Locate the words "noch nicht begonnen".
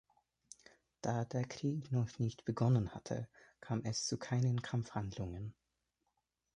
1.91-2.95